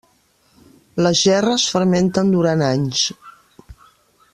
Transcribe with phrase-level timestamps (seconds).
[1.07, 3.07] Les gerres fermenten durant anys.